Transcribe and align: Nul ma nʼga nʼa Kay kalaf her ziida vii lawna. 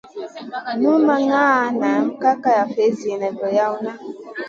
Nul 0.79 0.99
ma 1.07 1.15
nʼga 1.27 1.43
nʼa 1.77 1.91
Kay 2.31 2.37
kalaf 2.43 2.71
her 2.77 2.91
ziida 2.97 3.27
vii 3.37 3.53
lawna. 3.57 3.93